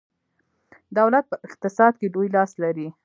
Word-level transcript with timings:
دولت 0.97 1.23
په 1.31 1.35
اقتصاد 1.47 1.93
کې 1.99 2.07
لوی 2.13 2.27
لاس 2.35 2.51
لري. 2.63 2.87